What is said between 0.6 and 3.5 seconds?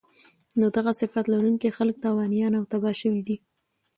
دغه صفت لرونکی خلک تاوانيان او تباه شوي دي